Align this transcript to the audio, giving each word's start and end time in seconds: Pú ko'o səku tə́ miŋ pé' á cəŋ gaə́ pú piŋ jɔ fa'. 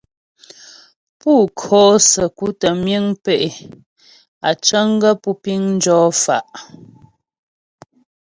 Pú 1.19 1.31
ko'o 1.59 1.93
səku 2.09 2.47
tə́ 2.59 2.73
miŋ 2.83 3.05
pé' 3.23 3.51
á 4.47 4.49
cəŋ 4.65 4.87
gaə́ 5.01 5.15
pú 5.21 5.31
piŋ 5.43 5.61
jɔ 5.83 5.97
fa'. 6.21 6.45